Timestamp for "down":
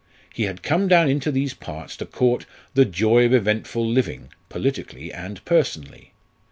0.87-1.11